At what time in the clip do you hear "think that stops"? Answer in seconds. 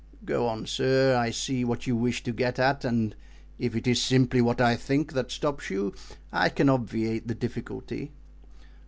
4.75-5.69